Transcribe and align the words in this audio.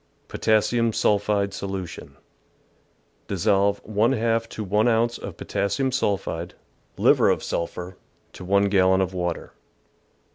Potassium 0.27 0.91
sulphide 0.91 1.53
Solution.— 1.53 2.17
Dissolve 3.27 3.79
% 4.45 4.49
to 4.49 4.63
1 4.63 4.87
ounce 4.87 5.17
of 5.19 5.37
potassium 5.37 5.91
sulphide 5.91 6.55
(liver 6.97 7.29
of 7.29 7.43
sulphur) 7.43 7.97
to 8.33 8.43
1 8.43 8.63
gallon 8.65 9.01
of 9.01 9.13
water. 9.13 9.53